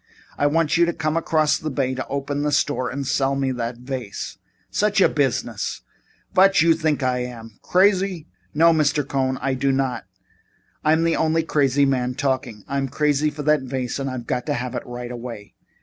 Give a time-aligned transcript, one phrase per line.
[0.35, 3.51] I want you to come across the bay and open the store and sell me
[3.51, 4.39] that vase."
[4.71, 5.83] "Such a business!
[6.33, 7.59] Vot you think I am?
[7.61, 9.07] Crazy?" "No, Mr.
[9.07, 10.05] Cohn, I do not.
[10.83, 12.63] I'm the only crazy man talking.
[12.67, 15.53] I'm crazy for that vase and I've got to have it right away."